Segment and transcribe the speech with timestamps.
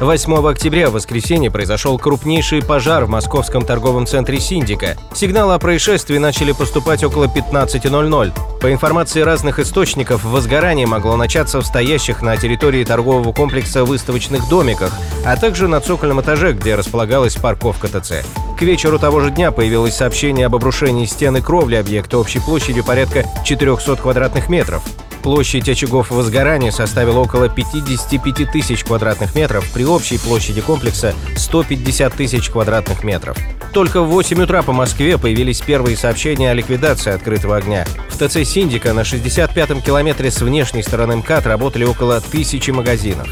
[0.00, 4.96] 8 октября в воскресенье произошел крупнейший пожар в московском торговом центре «Синдика».
[5.14, 8.32] Сигналы о происшествии начали поступать около 15.00.
[8.60, 14.92] По информации разных источников, возгорание могло начаться в стоящих на территории торгового комплекса выставочных домиках,
[15.24, 18.24] а также на цокольном этаже, где располагалась парковка ТЦ.
[18.58, 23.24] К вечеру того же дня появилось сообщение об обрушении стены кровли объекта общей площадью порядка
[23.44, 24.82] 400 квадратных метров.
[25.24, 32.50] Площадь очагов возгорания составила около 55 тысяч квадратных метров при общей площади комплекса 150 тысяч
[32.50, 33.38] квадратных метров.
[33.72, 37.86] Только в 8 утра по Москве появились первые сообщения о ликвидации открытого огня.
[38.10, 43.26] В ТЦ «Синдика» на 65-м километре с внешней стороны МКАД работали около тысячи магазинов.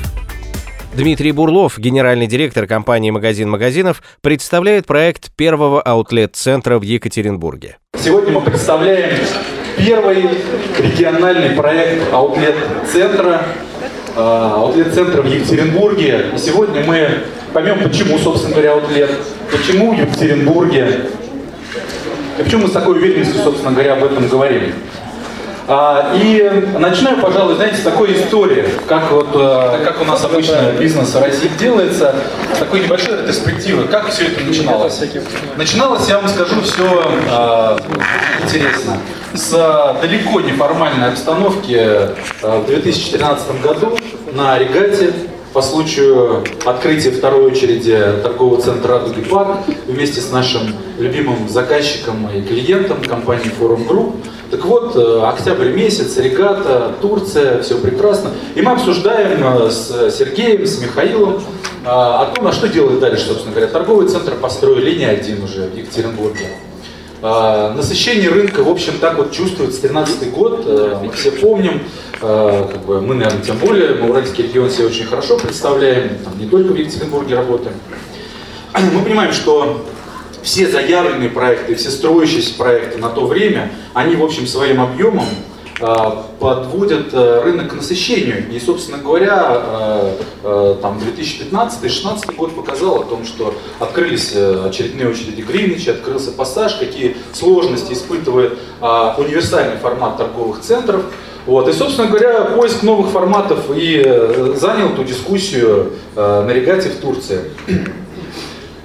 [0.94, 7.76] Дмитрий Бурлов, генеральный директор компании «Магазин магазинов», представляет проект первого аутлет-центра в Екатеринбурге.
[8.02, 9.18] Сегодня мы представляем
[9.84, 10.28] первый
[10.78, 13.42] региональный проект аутлет-центра,
[14.16, 16.26] аутлет-центра в Екатеринбурге.
[16.34, 17.08] И сегодня мы
[17.52, 19.10] поймем, почему, собственно говоря, аутлет,
[19.50, 21.00] почему в Екатеринбурге,
[22.38, 24.72] и почему мы с такой уверенностью, собственно говоря, об этом говорим.
[25.68, 26.42] А, и
[26.78, 31.22] начинаю, пожалуй, знаете, с такой истории, как вот, э, как у нас обычно бизнес в
[31.22, 32.14] России делается,
[32.58, 35.00] такой небольшой ретроспективы, как все это начиналось.
[35.56, 37.78] Начиналось, я вам скажу, все а,
[38.42, 38.98] интересно.
[39.34, 39.50] С
[40.02, 43.96] далеко не формальной обстановки э, в 2013 году
[44.32, 45.12] на регате
[45.52, 50.62] по случаю открытия второй очереди торгового центра «Радуги Парк» вместе с нашим
[50.98, 54.16] любимым заказчиком и клиентом компании «Форум Групп»
[54.52, 58.32] Так вот, э, октябрь месяц, регата, Турция, все прекрасно.
[58.54, 61.42] И мы обсуждаем э, с Сергеем, с Михаилом
[61.82, 63.72] э, о том, а что делать дальше, собственно говоря.
[63.72, 66.48] Торговый центр построили не один уже в Екатеринбурге.
[67.22, 70.66] Насыщение рынка, в общем, так вот чувствуется 13 год,
[71.00, 71.82] мы все помним,
[72.20, 76.46] как бы мы, наверное, тем более, мы Уральский регион себе очень хорошо представляем, там, не
[76.46, 77.76] только в Екатеринбурге работаем.
[78.74, 79.86] Мы понимаем, что
[80.42, 85.51] все заявленные проекты, все строящиеся проекты на то время, они, в общем, своим объемом а,
[85.82, 88.48] подводят э, рынок к насыщению.
[88.52, 95.42] И, собственно говоря, э, э, там 2015-2016 год показал о том, что открылись очередные очереди
[95.42, 101.02] Гринвича, открылся пассаж, какие сложности испытывает а, универсальный формат торговых центров.
[101.46, 101.68] Вот.
[101.68, 104.02] И, собственно говоря, поиск новых форматов и
[104.56, 107.40] занял эту дискуссию на регате в Турции.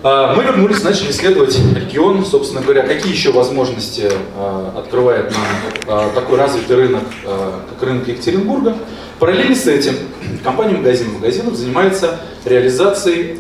[0.10, 5.42] А, мы вернулись, начали исследовать регион, собственно говоря, какие еще возможности а, открывает нам
[5.86, 8.78] а, такой развитый рынок, как рынок Екатеринбурга.
[9.20, 9.96] Параллельно с этим
[10.46, 13.40] компания «Магазин магазинов» занимается реализацией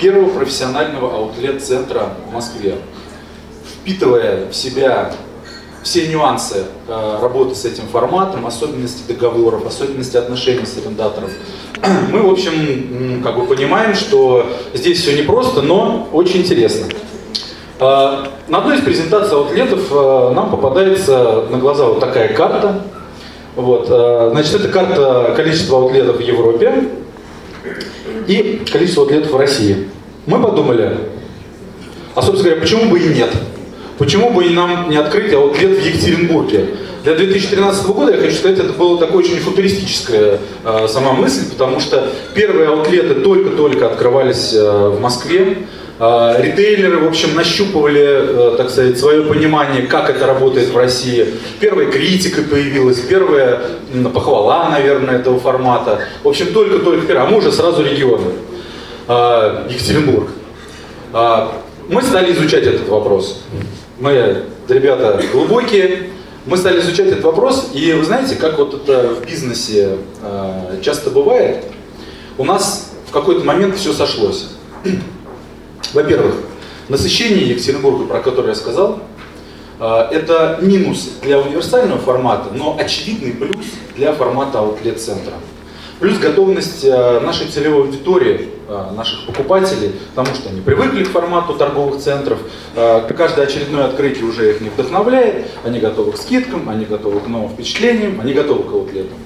[0.00, 2.76] первого профессионального аутлет-центра в Москве,
[3.82, 5.12] впитывая в себя
[5.82, 11.30] все нюансы работы с этим форматом, особенности договоров, особенности отношений с арендатором,
[12.10, 16.86] мы, в общем, как бы понимаем, что здесь все непросто, но очень интересно.
[17.80, 22.82] А, на одной из презентаций аутлетов а, нам попадается на глаза вот такая карта.
[23.54, 26.90] Вот, значит, это карта количества аутлетов в Европе
[28.28, 29.88] и количество аутлетов в России.
[30.26, 30.96] Мы подумали,
[32.14, 33.30] а, собственно говоря, почему бы и нет?
[33.98, 36.66] Почему бы и нам не открыть аутлет в Екатеринбурге?
[37.02, 41.80] Для 2013 года, я хочу сказать, это была такая очень футуристическая э, сама мысль, потому
[41.80, 45.66] что первые аутлеты только-только открывались э, в Москве.
[45.98, 51.26] Э, ритейлеры, в общем, нащупывали, э, так сказать, свое понимание, как это работает в России.
[51.58, 53.60] Первая критика появилась, первая
[54.12, 56.00] похвала, наверное, этого формата.
[56.22, 58.32] В общем, только-только первая, а мы уже сразу регионы.
[59.08, 60.28] Э, Екатеринбург.
[61.14, 61.48] Э,
[61.88, 63.42] мы стали изучать этот вопрос.
[64.00, 66.10] Мы, ребята, глубокие,
[66.46, 71.10] мы стали изучать этот вопрос, и вы знаете, как вот это в бизнесе э, часто
[71.10, 71.64] бывает,
[72.38, 74.50] у нас в какой-то момент все сошлось.
[75.92, 76.36] Во-первых,
[76.88, 79.00] насыщение Екатеринбурга, про которое я сказал,
[79.80, 83.66] э, это минус для универсального формата, но очевидный плюс
[83.96, 85.34] для формата аутлет-центра.
[86.00, 91.54] Плюс готовность э, нашей целевой аудитории, э, наших покупателей, потому что они привыкли к формату
[91.54, 92.38] торговых центров.
[92.76, 95.46] Э, каждое очередное открытие уже их не вдохновляет.
[95.64, 99.18] Они готовы к скидкам, они готовы к новым впечатлениям, они готовы к аутлетам.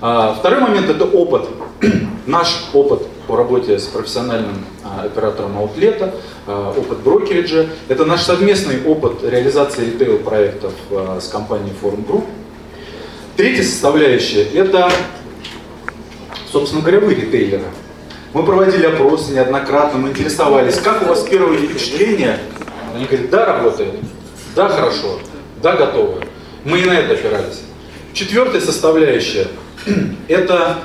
[0.00, 1.48] Второй момент– это опыт.
[2.26, 6.14] Наш опыт по работе с профессиональным а, оператором аутлета,
[6.46, 7.66] а, опыт брокериджа.
[7.88, 12.24] Это наш совместный опыт реализации ритейл-проектов а, с компанией Forum Group.
[13.36, 14.90] Третья составляющая– это,
[16.52, 17.64] собственно говоря, вы ритейлеры.
[18.34, 22.38] Мы проводили опросы неоднократно, мы интересовались, как у вас первые впечатления.
[22.94, 23.94] Они говорят, да, работает,
[24.54, 25.18] да, хорошо,
[25.62, 26.22] да, готовы.
[26.64, 27.62] Мы и на это опирались.
[28.12, 29.48] Четвертая составляющая–
[30.28, 30.78] это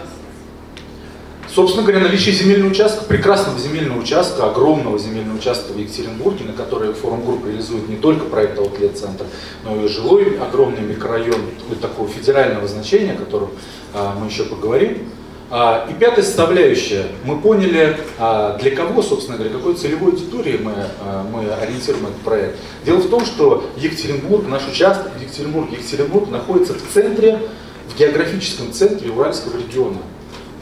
[1.53, 6.93] Собственно говоря, наличие земельного участка, прекрасного земельного участка, огромного земельного участка в Екатеринбурге, на который
[6.93, 9.25] форум групп реализует не только проект Аутлет-центр,
[9.63, 11.41] но и жилой огромный микрорайон
[11.81, 13.49] такого федерального значения, о котором
[13.95, 15.09] а, мы еще поговорим.
[15.49, 17.05] А, и пятая составляющая.
[17.23, 22.17] Мы поняли, а, для кого, собственно говоря, какой целевой аудитории мы, а, мы ориентируем этот
[22.17, 22.57] проект.
[22.85, 27.39] Дело в том, что Екатеринбург, наш участок Екатеринбург, Екатеринбург находится в центре,
[27.87, 29.99] в географическом центре Уральского региона.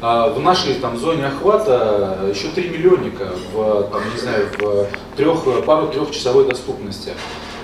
[0.01, 5.88] В нашей там, зоне охвата еще 3 миллионника в, там, не знаю, в трех, пару
[5.88, 7.13] трехчасовой доступности.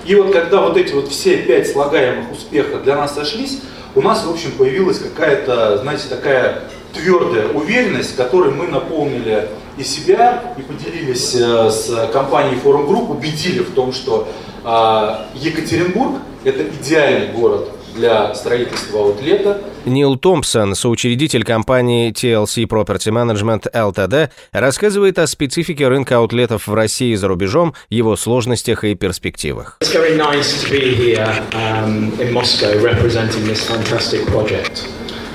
[0.06, 3.60] И вот когда вот эти вот все пять слагаемых успеха для нас сошлись,
[3.94, 10.54] у нас, в общем, появилась какая-то, знаете, такая твердая уверенность, которой мы наполнили и себя,
[10.58, 14.28] и поделились э, с компанией Forum Group, убедили в том, что
[14.64, 19.60] а, Екатеринбург– это идеальный город для строительства аутлета.
[19.84, 27.12] Нил Томпсон, соучредитель компании TLC Property Management Ltd, рассказывает о специфике рынка аутлетов в России
[27.12, 29.78] и за рубежом, его сложностях и перспективах.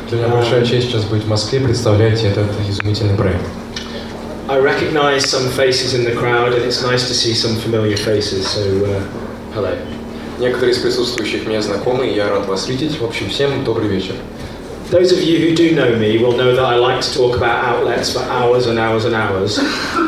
[0.10, 3.42] Для меня большая честь сейчас быть в Москве представлять этот изумительный проект.
[4.48, 8.48] I recognize some faces in the crowd, and it's nice to see some familiar faces.
[8.48, 9.02] So, uh,
[9.54, 9.76] hello.
[10.40, 12.98] Некоторые из присутствующих мне знакомы, и я рад вас видеть.
[13.02, 14.14] В общем, всем добрый вечер.
[14.90, 17.66] Those of you who do know me will know that I like to talk about
[17.66, 19.60] outlets for hours and hours and hours.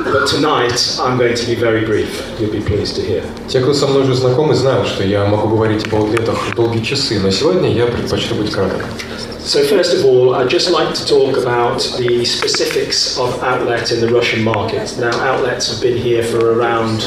[0.05, 2.23] But tonight I'm going to be very brief.
[2.39, 3.23] You'll be pleased to hear.
[3.49, 7.19] Те, кто со мной уже знакомы, знают, что я могу говорить об аутлетах долгие часы,
[7.19, 8.85] но сегодня я предпочту быть краток.
[9.39, 13.99] So first of all, I'd just like to talk about the specifics of outlet in
[13.99, 14.95] the Russian market.
[14.99, 17.01] Now, outlets have been here for around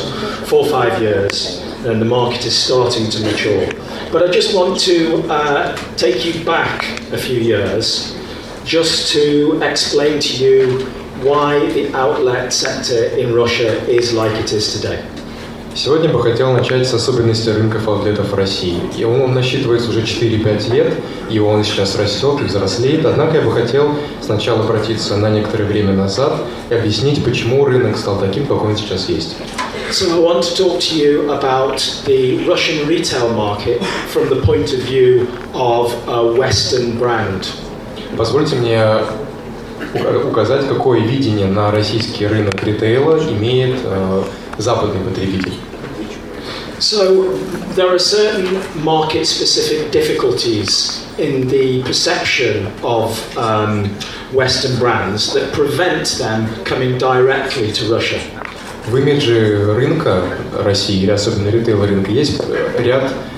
[0.49, 3.67] four or five years, and the market is starting to mature.
[4.11, 6.83] But I just want to uh, take you back
[7.13, 8.19] a few years,
[8.65, 10.87] just to explain to you
[11.23, 15.07] why the outlet sector in Russia is like it is today.
[15.75, 18.77] Сегодня бы хотел начать с особенностей рынка аутлетов в России.
[18.99, 20.93] И он насчитывается уже 4-5 лет,
[21.31, 23.07] и он сейчас растет и взрослеет.
[23.07, 26.35] Однако я бы хотел сначала обратиться на некоторое время назад
[26.69, 29.35] и объяснить, почему рынок стал таким, какой он сейчас есть.
[29.91, 33.83] So I want to talk to you about the Russian retail market
[34.13, 37.47] from the point of view of a Western brand.
[38.19, 38.99] Позвольте мне
[40.25, 44.23] указать, какое видение на российский рынок ритейла имеет э,
[44.62, 45.54] западный потребитель.
[46.80, 47.34] So
[47.76, 53.86] there are certain market-specific difficulties in the perception of um,
[54.32, 58.20] Western brands that prevent them coming directly to Russia.
[58.86, 62.42] В имидже рынка России, или особенно ритейла рынка, есть
[62.78, 63.31] ряд э,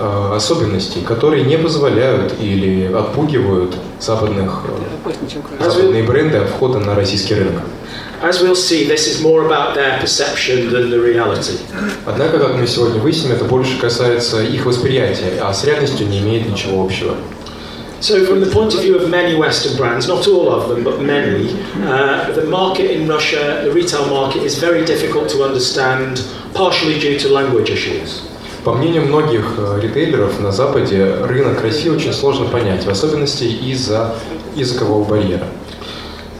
[0.00, 4.62] особенностей, которые не позволяют или отпугивают западных,
[5.06, 7.62] э, западные бренды от входа на российский рынок.
[8.22, 11.58] As we'll see, this is more about their perception than the reality.
[12.04, 16.46] Однако, как мы сегодня выясним, это больше касается их восприятия, а с реальностью не имеет
[16.46, 17.14] ничего общего.
[18.00, 21.00] So, from the point of view of many Western brands, not all of them, but
[21.02, 21.50] many,
[21.86, 26.22] uh, the market in Russia, the retail market, is very difficult to understand,
[26.54, 28.29] partially due to language issues.
[28.64, 34.14] По мнению многих ритейлеров на Западе, рынок России очень сложно понять, в особенности из-за
[34.54, 35.46] языкового барьера.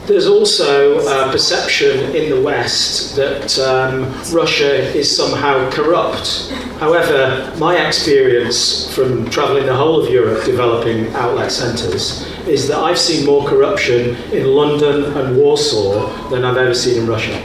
[0.07, 6.53] There's also a perception in the West that um, Russia is somehow corrupt.
[6.81, 12.99] However, my experience from traveling the whole of Europe developing outlet centres is that I've
[12.99, 17.41] seen more corruption in London and Warsaw than I've ever seen in Russia.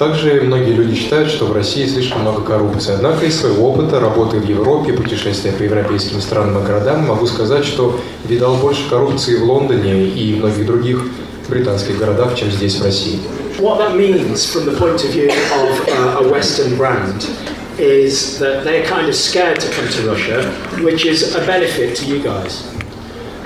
[0.00, 2.94] Также многие люди считают, что в России слишком много коррупции.
[2.94, 7.66] Однако из своего опыта работы в Европе, путешествия по европейским странам и городам, могу сказать,
[7.66, 11.02] что видал больше коррупции в Лондоне и многих других
[11.50, 13.18] британских городах, чем здесь, в России.
[13.58, 17.28] What that means from the point of view of uh, a Western brand
[17.76, 20.50] is that they're kind of scared to come to Russia,
[20.82, 22.64] which is a benefit to you guys.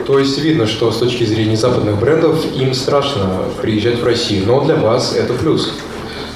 [0.07, 4.65] То есть видно, что с точки зрения западных брендов им страшно приезжать в Россию, но
[4.65, 5.73] для вас это плюс.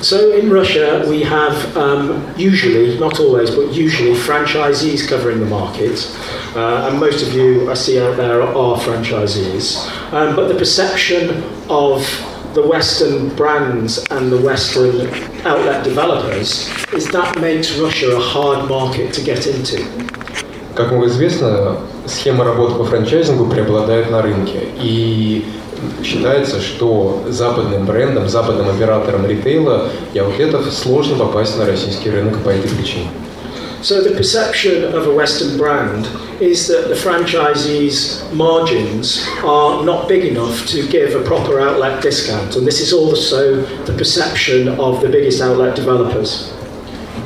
[0.01, 5.97] So in Russia, we have um, usually, not always, but usually franchisees covering the market.
[6.55, 9.89] Uh, and most of you I see out there are franchisees.
[10.11, 12.05] Um, but the perception of
[12.53, 15.07] the Western brands and the Western
[15.45, 19.83] outlet developers is that makes Russia a hard market to get into.
[20.75, 24.67] Как вам известно, схема работы по франчайзингу преобладает на рынке.
[24.77, 25.45] И
[26.02, 32.50] считается, что западным брендам, западным операторам ритейла и аутлетов сложно попасть на российский рынок по
[32.50, 33.08] этой причине.
[33.80, 36.08] So the perception of a Western brand
[36.40, 42.56] is that the franchisees' margins are not big enough to give a proper outlet discount,
[42.56, 46.50] and this is also the perception of the biggest outlet developers.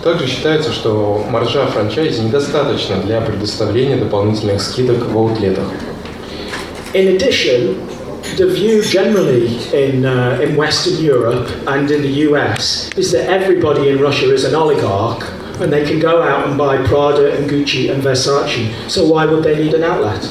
[0.02, 5.64] Также считается, что маржа франчайзи недостаточна для предоставления дополнительных скидок в аутлетах.
[6.92, 7.76] In addition,
[8.38, 13.89] the view generally in, uh, in Western Europe and in the US is that everybody
[13.89, 15.24] in Russia is an oligarch
[15.60, 18.72] and they can go out and buy Prada and Gucci and Versace.
[18.88, 20.29] So why would they need an outlet?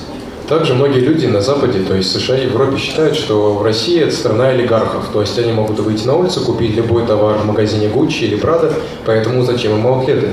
[0.49, 4.50] Также многие люди на Западе, то есть США и Европе, считают, что Россия – это страна
[4.50, 5.09] олигархов.
[5.12, 8.73] То есть они могут выйти на улицу, купить любой товар в магазине Gucci или Prada,
[9.05, 10.29] поэтому зачем им аутлеты?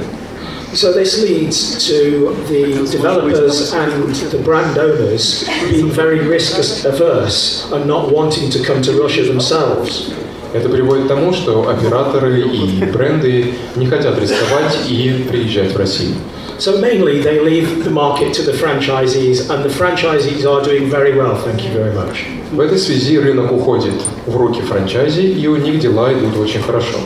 [0.74, 7.86] So this leads to the developers and the brand owners being very risk averse and
[7.86, 10.12] not wanting to come to Russia themselves.
[10.54, 16.16] Это приводит к тому, что операторы и бренды не хотят рисковать и приезжать в Россию.
[16.60, 21.16] So mainly they leave the market to the franchisees and the franchisees are doing very
[21.16, 22.26] well, thank you very much.
[22.52, 23.96] В этой связи рынок уходит
[24.28, 27.00] в руки франчайзи и у них дела идут очень хорошо.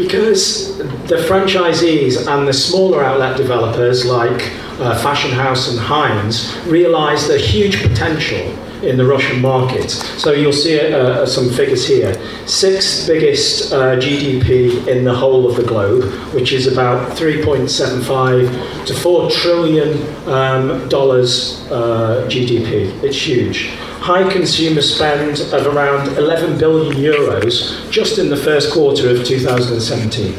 [0.00, 7.28] Because the franchisees and the smaller outlet developers like uh, Fashion House and Heinz realize
[7.28, 8.40] the huge potential
[8.82, 9.90] in the Russian market.
[9.90, 12.14] So you'll see uh, some figures here.
[12.46, 18.94] Sixth biggest uh, GDP in the whole of the globe, which is about 3.75 to
[18.94, 22.90] 4 trillion um, dollars uh, GDP.
[23.04, 23.70] It's huge.
[24.00, 30.34] High consumer spend of around 11 billion euros just in the first quarter of 2017.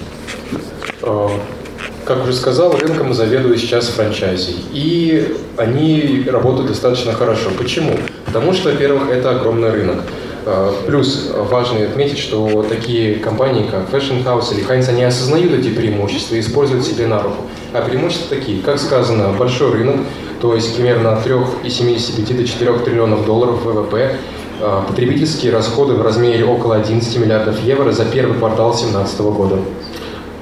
[2.03, 4.55] Как уже сказал, рынком заведует сейчас франчайзи.
[4.73, 7.51] И они работают достаточно хорошо.
[7.55, 7.91] Почему?
[8.25, 10.01] Потому что, во-первых, это огромный рынок.
[10.45, 15.69] А, плюс важно отметить, что такие компании, как Fashion House или Heinz, они осознают эти
[15.69, 17.43] преимущества и используют себе на руку.
[17.73, 19.97] А преимущества такие, как сказано, большой рынок,
[20.41, 24.17] то есть примерно от 3,75 до 4 триллионов долларов ВВП,
[24.59, 29.59] а, потребительские расходы в размере около 11 миллиардов евро за первый квартал 2017 года.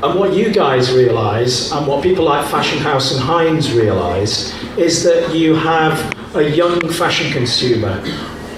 [0.02, 5.04] And what you guys realise, and what people like Fashion House and Heinz realise, is
[5.04, 6.00] that you have
[6.36, 8.02] a young fashion consumer,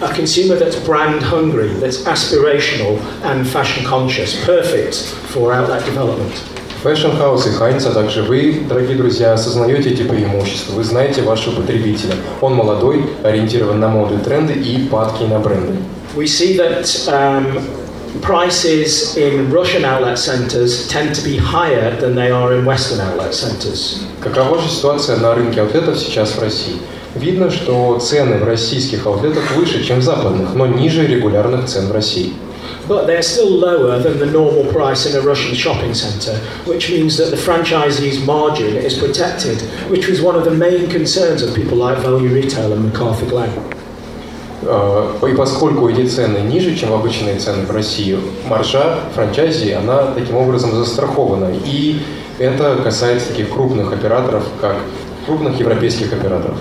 [0.02, 4.98] a consumer that's brand hungry, that's aspirational and fashion conscious, perfect
[5.34, 6.61] for outlet development.
[6.84, 10.74] Fashion House и Heinz, а также вы, дорогие друзья, осознаете эти преимущества.
[10.74, 12.16] Вы знаете вашего потребителя.
[12.42, 15.74] Он молодой, ориентирован на моду и тренды и падкий на бренды.
[16.16, 17.62] We see that um,
[18.24, 23.36] prices in Russian outlet centers tend to be higher than they are in Western outlet
[23.36, 24.02] centers.
[24.20, 26.78] Какова же ситуация на рынке аутлетов сейчас в России?
[27.14, 31.92] Видно, что цены в российских аутлетах выше, чем в западных, но ниже регулярных цен в
[31.92, 32.34] России.
[32.89, 37.17] But they're still lower than the normal price in a Russian shopping centre, which means
[37.17, 39.61] that the franchisee's margin is protected,
[39.91, 43.53] which was one of the main concerns of people like Value Retail and McCarthy Glen.
[44.67, 50.73] И поскольку эти цены ниже, чем обычные цены в России, маржа франчайзи, она таким образом
[50.75, 51.53] застрахована.
[51.65, 52.01] И
[52.39, 54.77] это касается таких крупных операторов, как
[55.27, 56.57] крупных европейских операторов.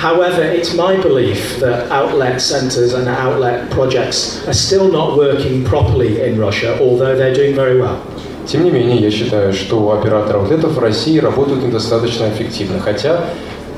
[0.00, 6.20] However, it's my belief that outlet centres and outlet projects are still not working properly
[6.20, 7.98] in Russia, although they're doing very well.
[8.46, 13.24] Тем не менее, я считаю, что операторы аутлетов в России работают недостаточно эффективно, хотя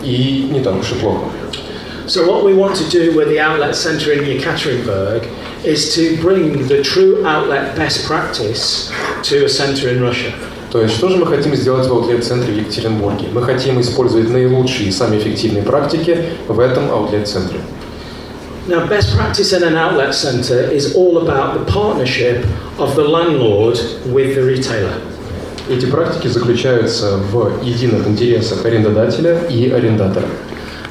[0.02, 1.24] и не так уж и плохо.
[2.06, 5.26] So what we want to do with the outlet centre in Yekaterinburg
[5.64, 8.90] is to bring the true outlet best practice
[9.24, 10.32] to a centre in Russia.
[10.73, 13.27] То есть, что же мы хотим сделать в аутлет-центре в Екатеринбурге?
[13.31, 17.59] Мы хотим использовать наилучшие и самые эффективные практики в этом аутлет-центре.
[18.67, 22.43] Now, best practice in an outlet centre is all about the partnership
[22.79, 24.93] of the landlord with the retailer.
[25.69, 30.25] Эти практики заключаются в единых интересах арендодателя и арендатора.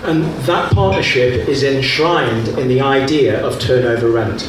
[0.06, 4.44] And that partnership is enshrined in the idea of turnover rent.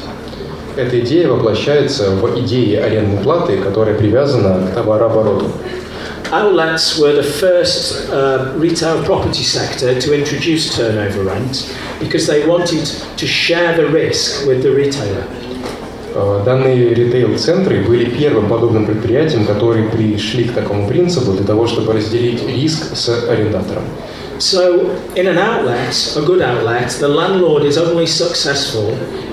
[0.75, 5.51] Эта идея воплощается в идее арендной платы, которая привязана к товарообороту.
[6.31, 12.85] Outlets were the first uh, retail property sector to introduce turnover rent because they wanted
[13.17, 15.23] to share the risk with the retailer.
[16.45, 22.47] Данные ритейл-центры были первым подобным предприятием, которые пришли к такому принципу для того, чтобы разделить
[22.47, 23.83] риск с арендатором.
[24.42, 28.90] So, in an outlet, a good outlet, the landlord is only successful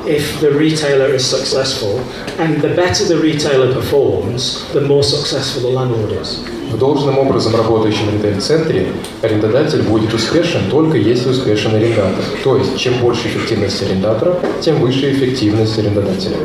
[0.07, 1.99] if the retailer is successful,
[2.39, 6.39] and the better the retailer performs, the more successful the landlord is.
[6.71, 8.87] В должным образом работающем ритейл-центре
[9.21, 12.23] арендодатель будет успешен только если успешен арендатор.
[12.43, 16.37] То есть, чем больше эффективность арендатора, тем выше эффективность арендодателя.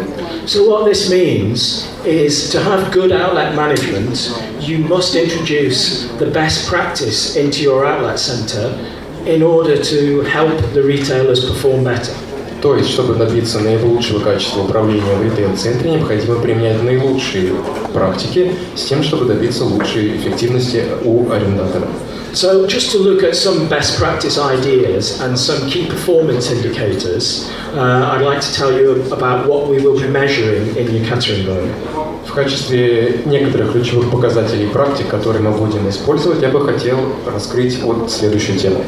[0.47, 4.31] So what this means is to have good outlet management,
[4.68, 8.70] you must introduce the best practice into your outlet centre
[9.26, 12.14] in order to help the retailers perform better.
[12.62, 17.54] То есть, чтобы добиться наилучшего качества управления в ритейл-центре, необходимо применять наилучшие
[17.94, 21.88] практики с тем, чтобы добиться лучшей эффективности у арендатора.
[22.35, 28.11] So, just to look at some best practice ideas and some key performance indicators, uh,
[28.13, 31.69] I'd like to tell you about what we will be measuring in Yekaterinburg.
[32.27, 38.11] В качестве некоторых ключевых показателей практик, которые мы будем использовать, я бы хотел раскрыть вот
[38.13, 38.85] следующую тему.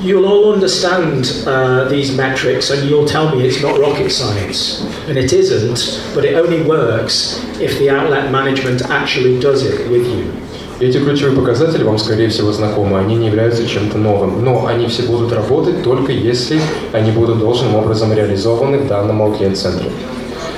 [0.00, 4.84] You'll all understand uh, these metrics and you'll tell me it's not rocket science.
[5.08, 10.06] And it isn't, but it only works if the outlet management actually does it with
[10.06, 10.32] you.
[10.81, 15.03] Эти ключевые показатели вам, скорее всего, знакомы, они не являются чем-то новым, но они все
[15.03, 16.59] будут работать только если
[16.91, 19.91] они будут должным образом реализованы в данном аутлет-центре.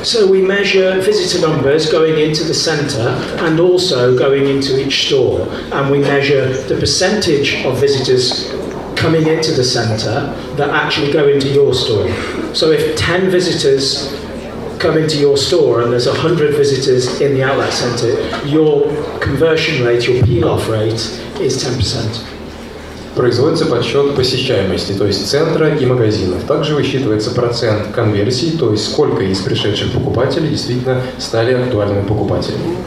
[0.01, 5.46] So we measure visitor numbers going into the centre and also going into each store,
[5.74, 8.50] and we measure the percentage of visitors
[8.96, 12.08] coming into the centre that actually go into your store.
[12.53, 14.10] So if 10 visitors
[14.83, 18.83] come into your store and there's 100 visitors in the outlet centre, your
[19.21, 20.91] conversion rate, your peel off rate
[21.39, 22.32] is 10%.
[23.15, 26.43] Производится подсчет посещаемости, то есть центра и магазинов.
[26.48, 32.77] Также высчитывается процент конверсий, то есть сколько из пришедших покупателей действительно стали актуальными покупателями.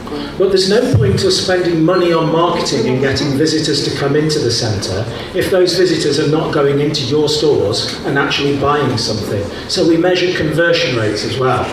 [11.39, 11.65] Well.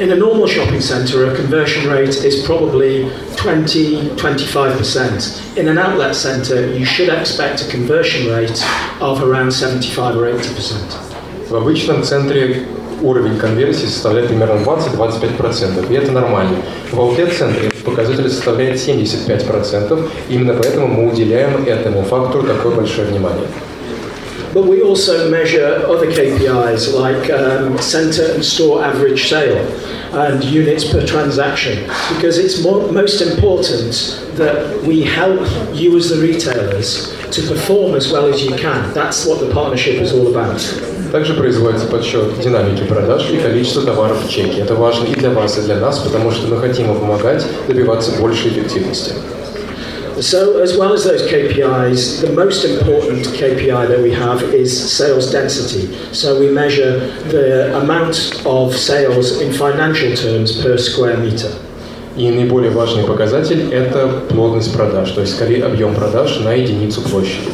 [0.00, 5.58] In a normal shopping centre, a conversion rate is probably 20 25%.
[5.58, 8.64] In an outlet centre, you should expect a conversion rate
[9.02, 11.50] of around 75 or 80%.
[11.50, 12.66] В обычном центре
[13.02, 16.56] уровень конверсии составляет примерно 20-25%, и это нормально.
[16.90, 23.46] В аутлет-центре этот показатель составляет 75%, именно поэтому мы уделяем этому фактору такое большое внимание.
[24.53, 29.59] But we also measure other KPIs like um, centre and store average sale
[30.13, 35.41] and units per transaction because it's more, most important that we help
[35.73, 38.93] you as the retailers to perform as well as you can.
[38.93, 40.61] That's what the partnership is all about.
[41.11, 44.61] Также производится подсчет динамики продаж и количества товаров в чеке.
[44.61, 48.51] Это важно и для вас, и для нас, потому что мы хотим помогать добиваться большей
[48.51, 49.13] эффективности.
[50.21, 55.29] So, as well as those KPIs, the most important KPI that we have is sales
[55.29, 55.93] density.
[56.13, 61.51] So, we measure the amount of sales in financial terms per square meter.
[62.15, 67.51] И наиболее важный показатель – это плотность продаж, то есть скорее объем продаж на единицу площади.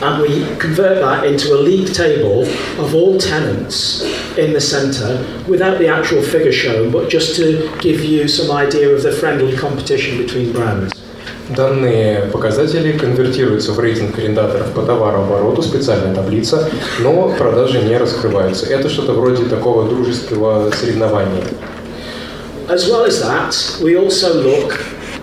[0.00, 2.42] And we convert that into a league table
[2.78, 4.02] of all tenants
[4.36, 8.88] in the centre without the actual figure shown, but just to give you some idea
[8.90, 10.92] of the friendly competition between brands.
[11.49, 18.67] Данные показатели конвертируются в рейтинг арендаторов по товарообороту, специальная таблица, но продажи не раскрываются.
[18.67, 21.43] Это что-то вроде такого дружеского соревнования.
[22.67, 24.73] As well as that, we also look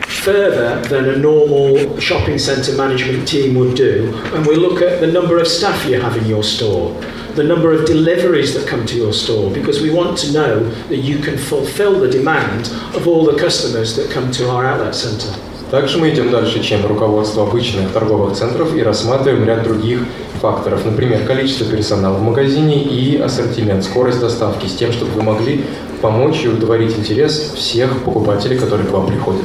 [0.08, 5.06] further than a normal shopping centre management team would do, and we look at the
[5.06, 6.92] number of staff you have in your store,
[7.36, 10.98] the number of deliveries that come to your store, because we want to know that
[10.98, 15.32] you can fulfill the demand of all the customers that come to our outlet centre.
[15.70, 20.00] Также мы идем дальше, чем руководство обычных торговых центров и рассматриваем ряд других
[20.40, 25.64] факторов, например, количество персонала в магазине и ассортимент, скорость доставки, с тем, чтобы вы могли
[26.00, 29.42] помочь и удовлетворить интерес всех покупателей, которые к вам приходят.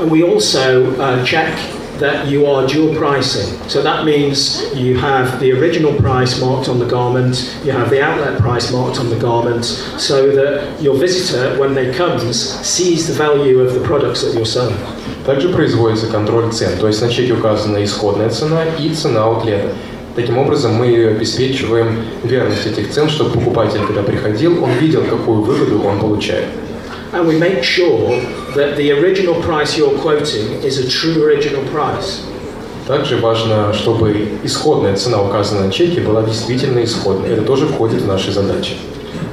[0.00, 1.48] And we also uh, check
[1.99, 3.47] that you are dual pricing.
[3.69, 8.01] So that means you have the original price marked on the garment, you have the
[8.01, 13.13] outlet price marked on the garment, so that your visitor, when they comes, sees the
[13.13, 14.77] value of the products that you're selling.
[15.25, 19.69] Также производится контроль цен, то есть на чеке указана исходная цена и цена аутлета.
[20.15, 25.81] Таким образом, мы обеспечиваем верность этих цен, чтобы покупатель, когда приходил, он видел, какую выгоду
[25.83, 26.47] он получает.
[27.13, 28.21] And we make sure
[28.55, 32.21] that the original price you're quoting is a true original price.
[32.87, 37.29] Также важно, чтобы исходная цена, указанная на чеке, была действительно исходной.
[37.29, 38.73] Это тоже входит в наши задачи.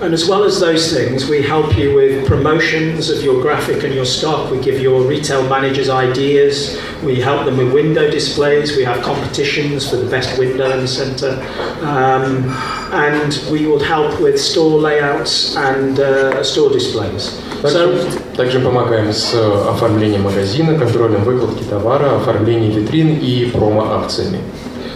[0.00, 3.92] And as well as those things, we help you with promotions of your graphic and
[3.92, 4.48] your stock.
[4.48, 6.78] We give your retail managers ideas.
[7.02, 8.76] We help them with window displays.
[8.76, 11.42] We have competitions for the best window in the centre.
[11.82, 12.48] Um,
[12.92, 17.42] and we will help with store layouts and uh, store displays.
[17.60, 24.39] Также, so, также помогаем с оформлением магазина, контролем выкладки товара, оформлением витрин и промо-акциями.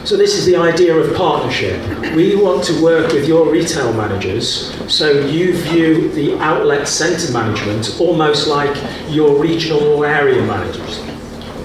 [0.06, 1.76] So this is the idea of partnership.
[2.15, 7.93] We want to work with your retail managers so you view the outlet centre management
[8.00, 8.73] almost like
[9.10, 11.02] your regional or area managers.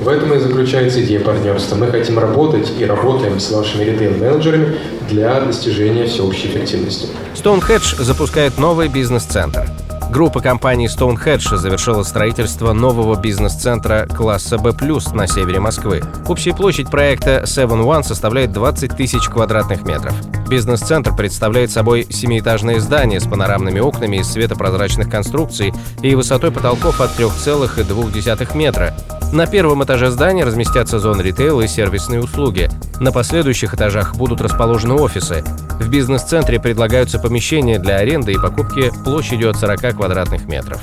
[0.00, 1.76] В этом и заключается идея партнерства.
[1.76, 4.76] Мы хотим работать и работаем с вашими ритейл-менеджерами
[5.08, 7.06] для достижения всеобщей эффективности.
[7.36, 9.71] Stonehedge запускает новый бизнес-центр.
[10.12, 14.74] Группа компаний Stonehedge завершила строительство нового бизнес-центра класса B+,
[15.14, 16.02] на севере Москвы.
[16.28, 20.14] Общая площадь проекта Seven One составляет 20 тысяч квадратных метров.
[20.50, 25.72] Бизнес-центр представляет собой семиэтажное здание с панорамными окнами из светопрозрачных конструкций
[26.02, 28.94] и высотой потолков от 3,2 метра.
[29.32, 32.68] На первом этаже здания разместятся зоны ритейла и сервисные услуги.
[33.00, 35.42] На последующих этажах будут расположены офисы.
[35.80, 40.82] В бизнес-центре предлагаются помещения для аренды и покупки площадью от 40 квадратных метров.